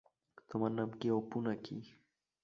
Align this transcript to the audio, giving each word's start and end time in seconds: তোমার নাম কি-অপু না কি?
তোমার 0.49 0.71
নাম 0.71 0.89
কি-অপু 0.99 1.37
না 1.41 1.53
কি? 1.63 1.77